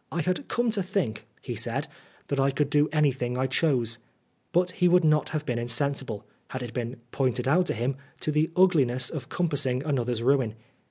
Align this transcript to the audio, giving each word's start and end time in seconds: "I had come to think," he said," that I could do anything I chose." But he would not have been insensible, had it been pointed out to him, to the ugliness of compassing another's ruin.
"I 0.10 0.22
had 0.22 0.48
come 0.48 0.70
to 0.70 0.82
think," 0.82 1.26
he 1.42 1.54
said," 1.54 1.88
that 2.28 2.40
I 2.40 2.50
could 2.50 2.70
do 2.70 2.88
anything 2.90 3.36
I 3.36 3.46
chose." 3.46 3.98
But 4.50 4.70
he 4.70 4.88
would 4.88 5.04
not 5.04 5.28
have 5.28 5.44
been 5.44 5.58
insensible, 5.58 6.24
had 6.48 6.62
it 6.62 6.72
been 6.72 6.96
pointed 7.12 7.46
out 7.46 7.66
to 7.66 7.74
him, 7.74 7.96
to 8.20 8.32
the 8.32 8.50
ugliness 8.56 9.10
of 9.10 9.28
compassing 9.28 9.82
another's 9.84 10.22
ruin. 10.22 10.54